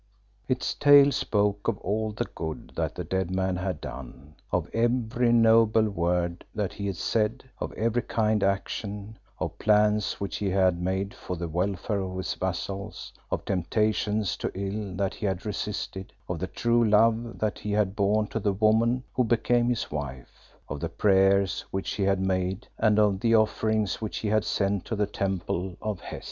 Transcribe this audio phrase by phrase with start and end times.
[0.47, 5.31] Its tale spoke of all the good that the dead man had done; of every
[5.31, 10.81] noble word that he had said, of every kind action; of plans which he had
[10.81, 16.11] made for the welfare of his vassals; of temptations to ill that he had resisted;
[16.27, 20.55] of the true love that he had borne to the woman who became his wife;
[20.67, 24.83] of the prayers which he had made and of the offerings which he had sent
[24.83, 26.19] to the temple of Hes.